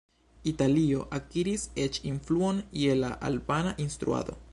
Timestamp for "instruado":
3.85-4.39